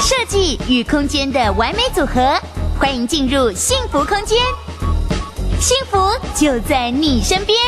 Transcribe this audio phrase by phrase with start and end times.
[0.00, 2.38] 设计与空间的完美组合，
[2.78, 4.38] 欢迎进入幸福空间，
[5.58, 5.98] 幸福
[6.34, 7.58] 就在你身边。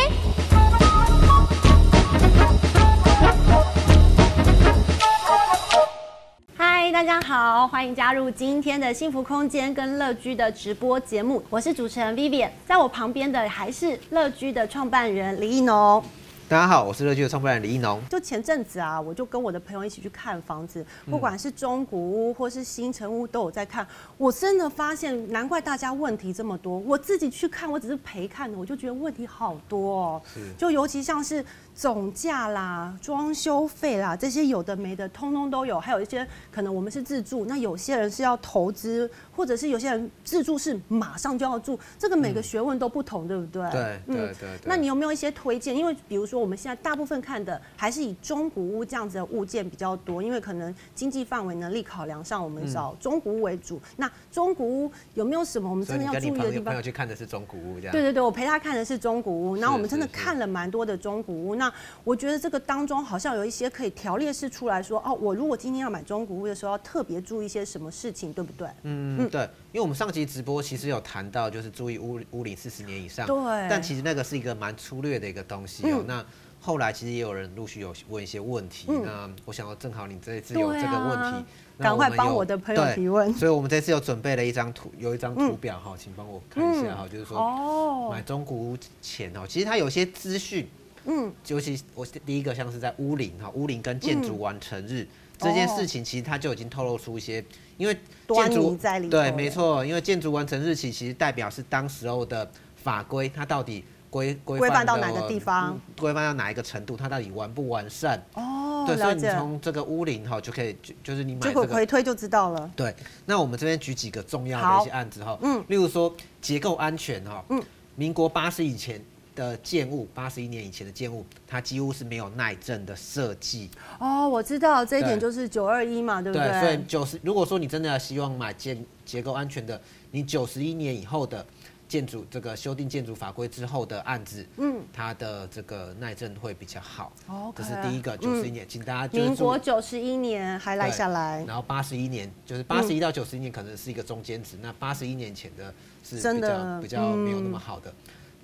[6.56, 16.04] 嗨，大家好，欢迎加入今天的幸福空间跟乐居的直播节目，我是主持人 Vivian，在我旁边的还是乐居的创办人李亦农。
[16.48, 18.00] 大家好，我是乐居的创办人李一农。
[18.08, 23.84] 就前阵子啊，我就跟我的朋友一起去看房子，不管是中古屋或是新城屋，都有在看。
[24.16, 26.78] 我真的发现，难怪大家问题这么多。
[26.78, 30.22] 我自己去看，我只是陪看的，我就觉得问题好多哦。
[30.32, 30.40] 是。
[30.56, 31.44] 就尤其像是
[31.76, 35.78] 总价啦、装修费啦这些有的没的，通通都有。
[35.78, 43.70] 还有一些可能我们是自住，那有些人是要投资，或者是有些人自住是马上就要住，这个每个学问都不同，对不对？
[43.70, 44.48] 对对对。
[44.64, 45.76] 那你有没有一些推荐？
[45.76, 46.46] 因为比如说。
[46.46, 53.80] 我们现在大部分看的还是以中古屋这样子的物件比较多，因为可能经济范围能力考量上，我们找中古屋为主。
[53.96, 56.52] 那中古屋有没有什么我们真的要注意的地方？
[56.52, 57.92] 你朋友去看的是中古屋，这样？
[57.92, 61.56] 对对对，我陪他看的是中古屋，然后我们真的看了蛮多的中古屋。
[61.56, 61.65] 那
[62.04, 68.68] 我觉得这个当中好像有一些可以条列式出来说，哦，我如果今天要买中古屋的时候，要特别注意一些什么事情，对不对？
[68.82, 69.42] 嗯，对，
[69.72, 73.26] 因为我们上集直播其实有谈到，就是注意屋屋龄四十年以上。
[73.26, 73.36] 对。
[73.68, 76.04] 但其实那个是一个蛮粗略的一个东西哦。
[76.06, 76.24] 那
[76.58, 81.44] 后来其实也有人陆续有问一些问题，嗯、那我想要正好你这一次有这个问题，
[81.78, 83.32] 赶、啊、快帮我的朋友提问。
[83.34, 90.66] 所以我们这次有准备了一张图，有一张图表哈，嗯、请帮我看一下哈，嗯、就是说买中古屋前哦，其实它有些资讯，
[91.06, 97.44] 嗯，尤其我第一个像是在屋林哈，屋林跟建筑完成日、嗯、这件事情，其实它就已经透露出一些，
[97.76, 97.96] 因为
[98.28, 103.84] 建筑在里头对，没错，因为建筑完成日期其实代表是当时候的法规，它到底。
[104.08, 105.78] 规规范到哪个地方？
[105.98, 106.96] 规范到哪一个程度？
[106.96, 108.18] 它到底完不完善？
[108.32, 112.70] 哦，对，所以你从这个屋林哈就可以，就就是你买这个回推就知道了。
[112.74, 112.94] 对，
[113.26, 117.62] 那我们这边举几个重要的一些案子哈，嗯，例如说结构安全哈，嗯，
[117.96, 118.98] 民国八十以前
[119.36, 123.70] 的建物，八十一年以前的建物，它几乎是没有耐震的设计。
[124.00, 126.48] 哦，我知道这一点就是九二一嘛，对不对？
[126.48, 129.80] 对，所以九十，如果说你真的要希望买建结构安全的，
[130.10, 131.46] 你九十一年以后的。
[131.88, 137.12] 建筑这个修订建筑法规之后的案子，嗯，它的这个耐震会比较好。
[137.28, 139.16] 哦，这是第一个九十一年，请大家。
[139.16, 145.72] 民国九十一年还来下来，然后八十一年就是八十一到九十一年可能是一个中间值，那八十一年前的
[146.02, 147.94] 是比较比较没有那么好的。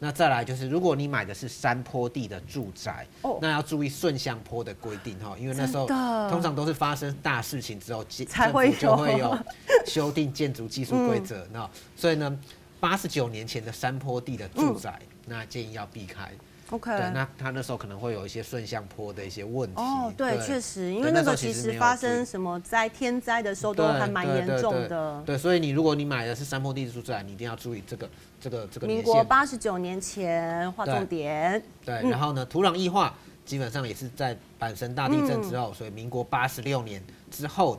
[0.03, 3.07] 那再来就是，如果你买的是山坡地的住宅，
[3.41, 5.87] 那要注意顺向坡的规定哈，因为那时候
[6.29, 9.39] 通常都是发生大事情之后，政府就会有
[9.87, 12.37] 修订建筑技术规则，那所以呢。
[12.83, 16.29] 八十九年前的山坡地的住宅，嗯、那建议要避开。
[16.73, 19.81] OK，对，那他那时候可能会有一些顺向坡的一些问题。
[19.81, 28.09] 哦，对，确实，因为那个其实发生什么灾天灾的时候都还蛮严重的对所以你如果你买的是山坡地的住宅，你一定要注意这个
[28.41, 28.87] 这个这个。
[28.87, 31.63] 民国八十九年前划重点。
[31.85, 37.79] 对，对，然后呢，土壤异化基本上也是在阪神大地震之后，嗯、所以民国八十六年之后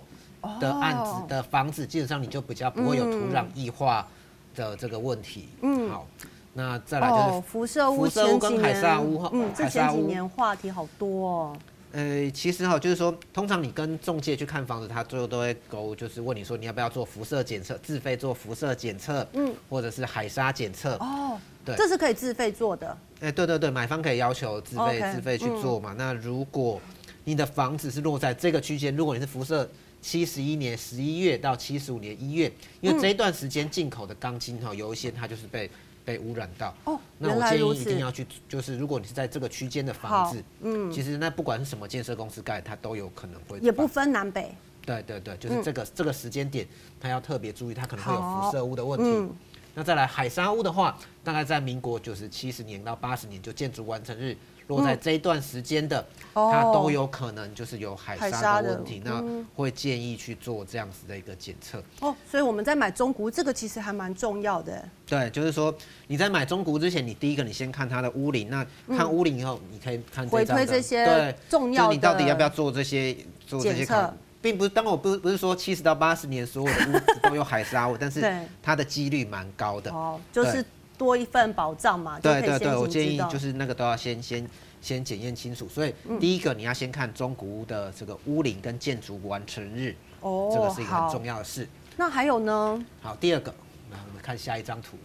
[0.59, 4.07] 的案子的房子，基本上你就比较不会有土壤异化。
[4.55, 6.05] 的这个问题，嗯，好，
[6.53, 11.57] 那再来就是辐射屋、辐射屋跟海砂屋，嗯，这前几年话题好多哦。
[11.91, 20.95] 呃，其实哈，就是说，通常你跟中介去看房子，他最后都会勾，就是问你说你要不要做辐射检测，自费做辐射检测，嗯，或者是海砂检测。
[20.95, 22.97] 哦，对，这是可以自费做的。
[23.19, 25.93] 哎，对对对，买方可以要求自费自费去做嘛。
[25.97, 26.81] 那如果
[27.23, 29.67] 你的房子是落在这个区间，如果你是辐射。
[30.03, 35.71] 七十一年十一月到七十五年一月，因为这一段时间进口的钢筋哈，有一些它就是被
[36.03, 36.73] 被污染到。
[36.85, 43.59] 哦，那我建议一定要去，就是如果你是在这个区间的房子，嗯，其实那不管是什么建设公司盖，它都有可能会。
[43.59, 44.53] 也不分南北。
[44.85, 46.67] 对对对，就是这个、嗯、这个时间点，
[46.99, 49.05] 它要特别注意，它可能会有辐射污的问题。
[49.05, 49.33] 嗯、
[49.75, 54.35] 那再来海沙屋的话，大概在民国就是七十年到八十年就建筑完成日。
[54.67, 59.23] 落在这一段时间的，它都有可能就是有海沙的问题，那
[59.55, 61.83] 会建议去做这样子的一个检测。
[61.99, 64.87] 哦，所以我们在买中古这个其实还蛮重要的。
[65.05, 65.75] 对，就是说
[66.07, 73.15] 你在买中古之前，你第一个你先看它的屋龄，那看屋龄以后，你可以看回推这些对重要的，你到底要不要做这些
[73.45, 78.21] 做这些考，并不是，当然我不不是说七十到八十年所有的屋子都有海砂，但是
[78.61, 79.91] 它的几率蛮高的。
[79.91, 80.65] 哦，就是。
[80.97, 82.19] 多一份保障嘛？
[82.19, 84.47] 对对对，我建议就是那个都要先先
[84.81, 85.67] 先检验清楚。
[85.67, 91.67] 所以第一个你要先看中古屋的这个屋龄跟建筑完成日，哦，这个是一个很重要的事。
[91.97, 92.83] 那还有呢？
[93.01, 93.53] 好，第二个，
[93.91, 94.97] 那我们看下一张图。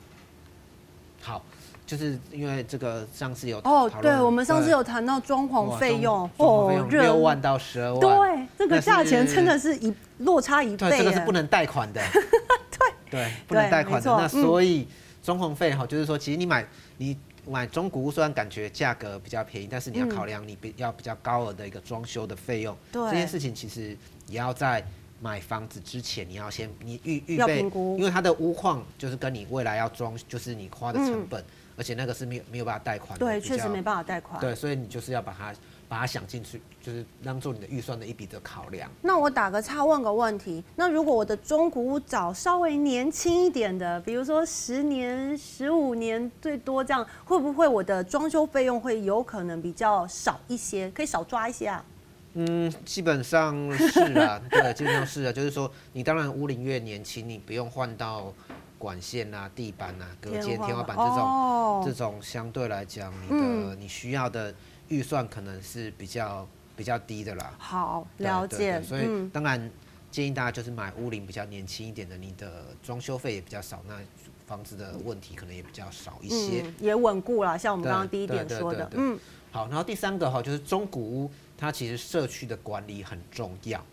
[1.20, 1.44] 好，
[1.84, 12.00] 就是因为这个上次有哦，对，我们上次有谈到装潢费用哦，六万到十二万，对，这个价钱真的是一落差一倍，对，这个是不能贷款的，
[12.78, 14.10] 对对，不能贷款的。
[14.16, 14.86] 那所以
[15.22, 16.66] 装潢费哈，就是说，其实你买
[16.96, 17.16] 你
[17.46, 24.84] 买中古屋，虽然感觉价格比较便宜，但是你要考量你比要比较高额的一个装修的费用，对，这件事情其实也要在。
[25.20, 27.58] 买房子之前，你要先你预预备，
[27.98, 31.44] 因为它的屋况就是跟你未来要装，就是你花的成本，嗯、
[31.76, 33.26] 而且那个是没有没有办法贷款的。
[33.26, 34.40] 对，确实没办法贷款。
[34.40, 35.52] 对，所以你就是要把它
[35.88, 38.90] 把它想进去，就是当做你的预算的一笔的考量。
[39.00, 51.84] 那我打个岔问个问题，那如果我的中古屋找稍微年轻一点的，比如说十年、十五年最多这样，会不会我的装修费用会有可能比较少一些，可以少抓一些啊？
[52.34, 58.32] 嗯，基本上是啊，对，基本上是啊，就是说，你当然屋龄越年轻，你不用换到
[58.78, 64.54] 管线啊、地板啊、隔间、天花板这种，哦、这种相对来讲，你的、嗯、你需要的
[64.88, 66.46] 预算可能是比较
[66.76, 67.54] 比较低的啦。
[67.58, 68.82] 好，了解。
[68.82, 69.70] 所以当然
[70.10, 73.98] 建议大家就是买屋龄比较年轻一点的，你的装修费也比较少，那
[74.46, 77.56] 房子的问题可能也比较少一些，嗯、也稳固啦。
[77.56, 79.18] 像我们刚刚第一点说的，嗯。
[79.50, 81.30] 好，然后第三个哈，就是中古屋。
[81.60, 83.84] 它其实社区的管理很重要，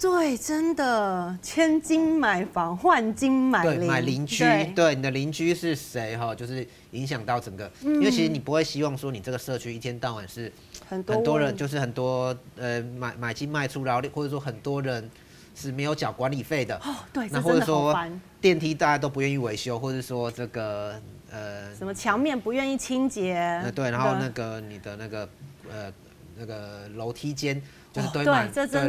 [0.00, 6.32] 对，真的，千金买房换金买邻，对，买邻居，对，你的邻居是谁哈？
[6.32, 10.52] 就是影响到整个，嗯、因为其实你不会希望说你这个社区一天到晚是
[10.88, 15.10] 很多很多人，就是很多呃买买进卖出，然后或者说很多人
[15.56, 17.92] 是没有缴管理费的哦，对，那或者说
[18.40, 20.94] 电梯大家都不愿意维修，或者说这个
[21.28, 23.34] 呃什么墙面不愿意清洁，
[23.64, 25.28] 呃对，然后那个你的那个
[25.68, 25.92] 呃。
[26.38, 27.60] 那个楼梯间
[27.92, 28.88] 就是堆满，对，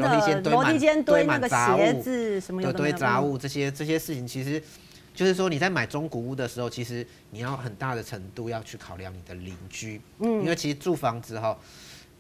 [0.52, 2.04] 楼梯间堆满堆满杂物，
[2.62, 4.62] 对，堆杂物这些这些事情，其实
[5.16, 11.58] 就是说你在买中古屋的时候，其实你要很大的程度要去考量你的邻居，嗯，因为其实住房之后，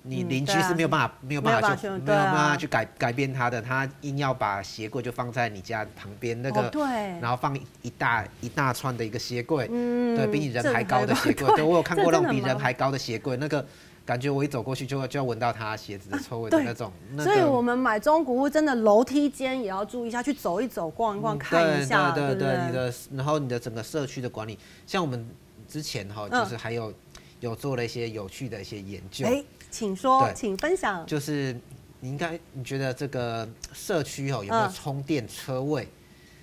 [0.03, 6.81] 你邻居是没有办法没有办法去没有办法去改改变他的，他硬要把鞋柜就放在你家旁边那个，对，
[7.19, 13.65] 然后放一大一大串的一个鞋柜，嗯，对比你人 还高的鞋柜，对我有看过那种比人还高的鞋柜那个。
[14.09, 24.57] 感觉我一走过去就就要闻到他鞋子的臭味的那种，所以我们买中古屋真的楼梯间也要注意一下，去走一走、逛一逛、看一下，对对对，你的然后你的整个社区的管理，
[24.87, 25.23] 像我们
[25.67, 26.91] 之前哈，就是还有
[27.39, 31.05] 有做了一些有趣的一些研究，哎，请说，请分享。
[31.05, 31.55] 就是
[31.99, 35.87] 你应该你觉得这个社区哦有没有充电车位，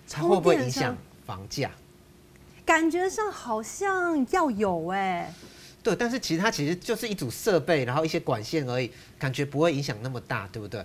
[0.09, 1.73] 它会不会影响房价？
[2.65, 5.35] 感觉上好像要有哎。
[5.87, 10.85] 对，但是其实它其实就是一组设备，然后一些管线而已，感觉不会影响那么大，对不对？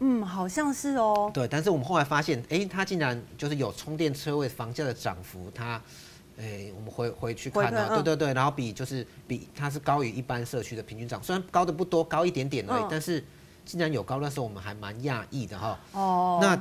[0.00, 1.30] 嗯，好像是哦。
[1.32, 5.80] 对，但是我们后来发现，哎，它竟然就是有充电车位，房价的涨幅，它，
[6.36, 13.24] 哎，我们回回去看啊，对对对，然后比就是比它是高于一般社区的平均涨，虽然高的不多，高一点点而已，但是
[13.64, 15.78] 竟然有高，那时候我们还蛮讶异的哈。
[15.92, 16.40] 哦。
[16.42, 16.60] 那。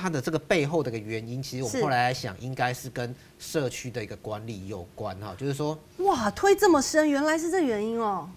[0.00, 8.28] 它的这个背后的一个原因，其实我们后来来想，应该是跟社区的一个管理有关哈，就是说，哇，推这么深，原来是这原因哦。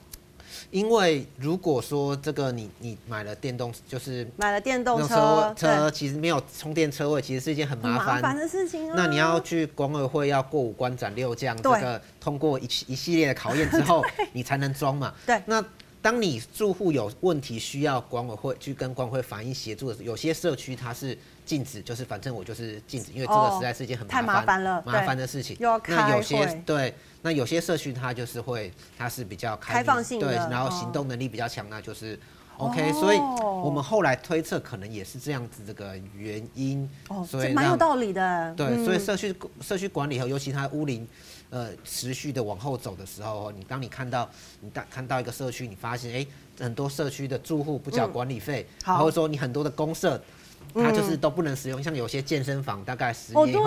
[0.69, 8.93] 因为如果说这个你你买了电动，就是买了电动车，车其实没有充电车位，其实是一件很麻烦的事情啊。
[8.97, 14.03] 那你要去管委会要过五关斩六将，这个通过一一系列的考验之后，
[14.33, 15.13] 你才能装嘛。
[15.25, 15.63] 对，那。
[16.01, 25.55] 当你住户有问题需要管委会去跟管委会反映协助的时候，有些社区它是禁止，就是反正我就是禁止，因为这个实在是一件很麻烦、太麻烦了、麻烦的事情。
[25.59, 32.19] 那有些对，那有些社区它就是会，它是比较开，开放性的，对，然后行动能力比较强，那就是。
[32.57, 36.89] OK，所以我们后来推测，可能也是这样子这个原因。
[37.09, 38.53] 哦，所以蛮有道理的。
[38.55, 41.07] 对，嗯、所以社区社区管理和尤其它屋龄，
[41.49, 44.29] 呃，持续的往后走的时候，你当你看到
[44.59, 46.27] 你当看到一个社区，你发现哎、欸，
[46.63, 50.21] 很多社区的住户不缴管理费，嗯、或者说你很多的公社。
[50.75, 53.65] 它就是都不能使用，像有些健身房，大概十年以后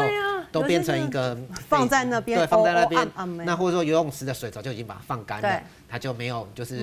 [0.55, 1.37] 都变成一个
[1.69, 3.05] 放在那边，对，放在那边。
[3.45, 6.77] 那或者说游泳池的水早就已经把它放干了，它就没有，就是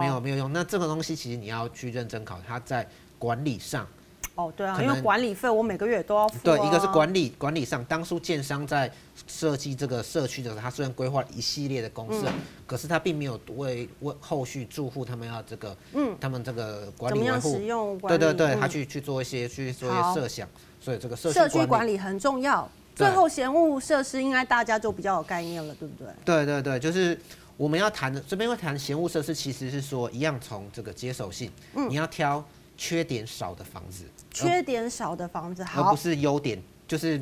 [0.00, 0.52] 没有没有用。
[0.52, 2.84] 那这个东西其实你要去认真考，它在
[3.16, 3.86] 管理上。
[4.34, 6.38] 哦，对啊，因为管理费我每个月都要付。
[6.44, 8.90] 对，一个是管理管理上，当初建商在
[9.26, 12.28] 设计这个社区的时候，他虽然规划一系列的公设，
[12.64, 20.48] 可是他并没有为为后续住户他们要这个，嗯，他们这个管理维护，对对对，他去去做一些去做一些设想，
[20.80, 22.68] 所以这个社社区管理很重要。
[22.98, 26.08] 最后嫌物设施应该大家就比较有概念了，对不对？
[26.24, 27.18] 对对对，就是
[27.56, 32.44] 我们要谈的这边会谈嫌物设施，其实是说一样从这个接受性，你要挑。
[32.80, 37.20] 缺点少的房子，缺点少的房子，而不是优点，就是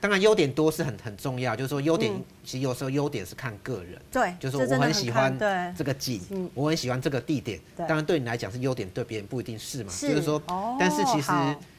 [0.00, 5.38] 当然优点多是很很重要，就是说优点、嗯、其实有时候优点是看个人，对，就是说我很喜欢
[5.76, 10.08] 这个景，我很喜欢这个地点，当然对你来讲是优点，对别人不一定是嘛，是。
[10.08, 11.30] 就是说，哦、但是其实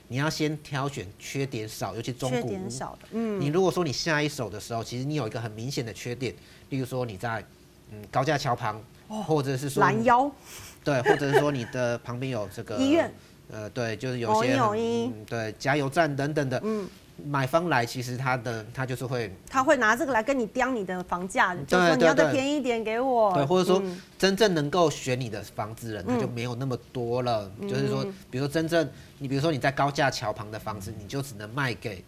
[0.09, 2.69] 你要先挑选缺点少，尤其中古屋。
[2.69, 6.35] 少的，嗯，你如果说你下一手的时候，其实你有一个很明显的缺点，
[6.69, 7.41] 例如说你在
[7.91, 10.29] 嗯高架桥旁，哦、或者是说拦腰，
[10.83, 13.09] 对，或者是说你的旁边有这个 医院。
[13.51, 16.87] 呃，对，就是有些很、嗯，对，加油站等等的，嗯，
[17.25, 23.81] 买方来其实他的他就是会，他会拿这个来跟你刁你的房价，就说你要再便宜一点给我，对，或者说
[24.17, 32.03] 真正能够选你的房子人，他就没有那么多了，嗯、就是说，比如说真正你比如说你在高架桥旁的房子，你就只能卖给，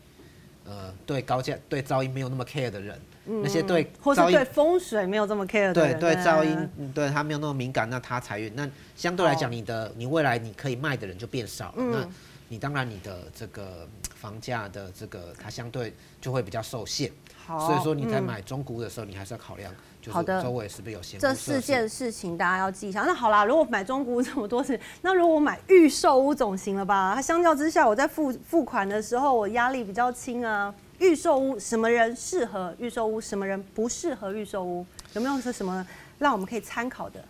[0.65, 2.99] 呃，对高架对噪音没有那么 care 的人。
[3.23, 12.09] 那些对，或是对风水没有这么 care 的，对对噪音，对他没有那么敏感，那他财运，那相对来讲，你的你未来你可以卖的人就变少了，那
[12.51, 17.09] 你当然你的这个房价的这个它相对就会比较受限。
[17.47, 21.17] 好，所以说你在买中古的时候，你还是要考量，就是周围是不是有限。
[21.17, 23.03] 这四件事情大家要记一下。
[23.03, 27.13] 那好啦，如果买中古屋这么多次，那如果我买预售屋总行了吧？
[27.15, 30.75] 它相较之下，我在付付款的时候，我压力比较轻啊。
[30.99, 34.85] 预售屋什么人适合预售屋，什么人不适合预售屋？
[35.13, 35.87] 有没有说什么
[36.19, 37.23] 让我们可以参考的？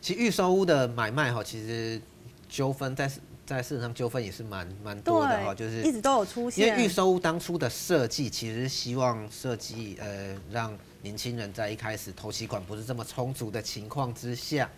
[0.00, 2.00] 其实预售屋的买卖哈，其实
[2.48, 3.10] 纠纷在
[3.56, 6.66] 在市场上纠纷也是蛮蛮多的哈，就是一直都有出现。
[6.66, 14.68] 因为预售屋当初的设计其实是希望设计呃让年轻人在一开始投期款不是这么充足的情况之下。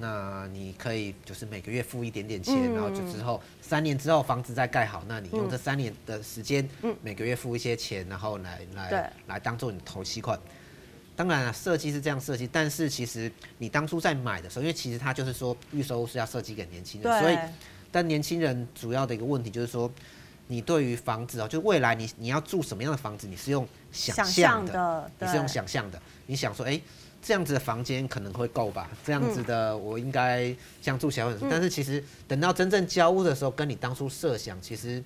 [0.00, 10.38] 那你可以就是每个月付一点点钱，然后就之后三年之后房子再盖好，那你用这三年的时间，嗯每个月付一些钱，然后来来来当做你的头期款。
[11.16, 17.36] 当然了，设计是这样设计，但是其实你当初在买的时候，因为其实它就是说预售是要设计给年轻人，所以
[17.90, 19.90] 但年轻人主要的一个问题就是说，
[20.46, 26.80] 你对于房子哦，就未来你你要住什么样的房子，你是用想象的，你是用想象的，你想说哎。
[27.20, 28.88] 这样子的房间可能会够吧？
[29.04, 30.48] 这样子的我应该
[30.80, 35.02] 这样住起来会很舒服，但是其实等到真正交屋的时候，跟你当初设想其实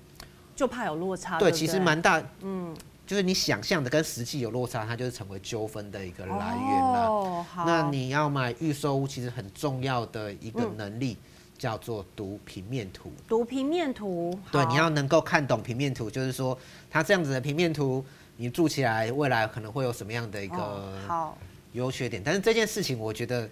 [0.54, 1.38] 就怕有落差。
[1.38, 2.22] 对，其实蛮大。
[2.42, 7.06] 嗯，就是你想象的跟实际有落差，它就是成为纠纷的一个来源了。
[7.08, 7.64] 哦，好。
[7.64, 11.16] 那你要买预售屋，其实很重要的一个能力
[11.56, 13.12] 叫做读平面图。
[13.28, 14.38] 读平面图。
[14.50, 16.58] 对，你要能够看懂平面图，就是说
[16.90, 18.04] 它这样子的平面图，
[18.36, 21.36] 你住起来未来可能会有什么样的一个好。
[21.72, 23.48] 优缺点，但是这件事情我觉得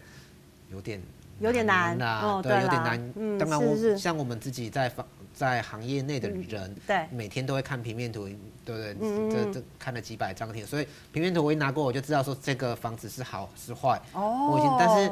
[0.71, 1.00] 有点
[1.38, 3.12] 有点难呐，对，有点难。
[3.16, 8.28] 嗯，当然我像我们自己在房在行业内的人，对，每天都会看平面图，
[8.62, 9.30] 对不对？
[9.30, 13.99] 这这看了几百张帖，所以平面图我一拿过，我就知道说这个房子是好是坏。
[14.12, 15.11] 哦，我已经，但是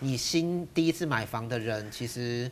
[0.00, 2.50] 你新第一次买房的人其实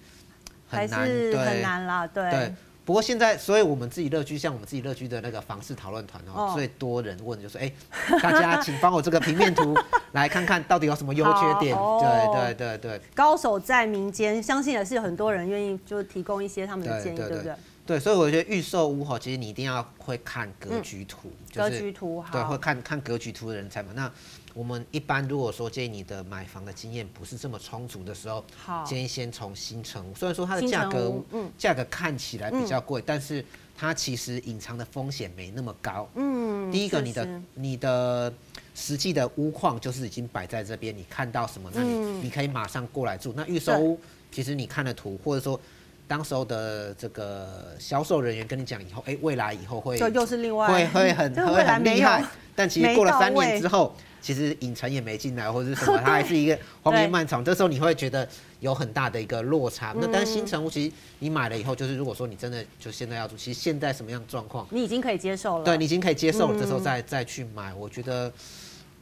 [0.68, 2.54] 很难，对，很难啦，对。
[2.84, 7.72] 不过现在，所以我们自己乐居，像我们自己乐居的那个房市讨论团哦，最多人问就是，哎、
[8.08, 9.72] 欸，大家请帮我这个平面图
[10.10, 11.76] 来看看到底有什么优缺点。
[11.76, 13.00] 对对对对。
[13.14, 17.54] 高手在民间，相信也是有很多人愿意就提供一些他们的建议，对，对，对，对不对？
[17.84, 23.90] 对，所以我觉得预售屋哈，其实你一定要会看格局图，嗯就是、格局图好，对，会看看格局图的人才嘛。
[23.94, 24.10] 那
[24.54, 30.14] 我们一般如果说建议你的买房的经验不是这么充足的时候，好，建议先从新城屋。
[30.14, 33.44] 虽然说它的价格，嗯，价格看起来比较贵，嗯、但是
[33.76, 36.08] 它其实隐藏的风险没那么高。
[36.14, 38.32] 嗯，第一个，你的你的
[38.76, 43.32] 实际的屋况就是已经摆在这边，你看到什么，那你、嗯、你可以马上过来住。
[43.36, 43.98] 那预售屋，
[44.30, 45.60] 其实你看的图，或者说。
[46.08, 57.44] 当时候的这个销售人员跟你讲以后，哎，未来以后会，就又是另外会会很 会很厉害，但其实过了三年之后，其实影城也没进来或者是什么， 它还是一个荒烟漫长。
[57.44, 58.28] 这时候你会觉得
[58.60, 59.94] 有很大的一个落差。
[59.98, 65.64] 那但是新城屋其实你买了以后，就是如果说你真的就现在要住，其实现在什么样的状况，你已经可以接受了。
[65.64, 68.30] 对，你已经可以接受了，这时候再再去买，我觉得。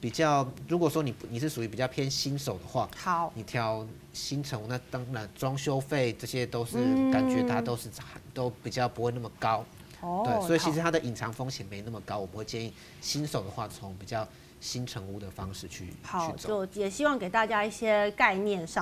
[0.01, 6.79] 比较，如果说你你是属于比较偏新手的话，好，你挑新城屋，那当然装修费这些都是
[7.13, 7.91] 感觉它都是
[8.33, 9.65] 都比较不会那么高，
[10.01, 14.27] 哦，对，所以其实它的隐藏风险没那么高，我们会建议新手的话从比较
[14.61, 16.67] 新城屋的方式去，好，去走。
[16.67, 18.79] 就也希望给大家一些概念上。